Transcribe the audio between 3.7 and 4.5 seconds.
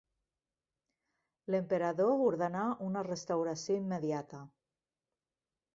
immediata.